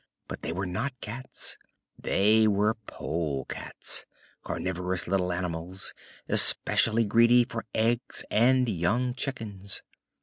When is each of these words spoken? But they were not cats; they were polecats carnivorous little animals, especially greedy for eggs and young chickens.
But 0.27 0.41
they 0.41 0.51
were 0.51 0.65
not 0.65 0.99
cats; 0.99 1.59
they 1.95 2.47
were 2.47 2.73
polecats 2.87 4.07
carnivorous 4.43 5.07
little 5.07 5.31
animals, 5.31 5.93
especially 6.27 7.05
greedy 7.05 7.43
for 7.43 7.65
eggs 7.75 8.23
and 8.31 8.67
young 8.67 9.13
chickens. 9.13 9.83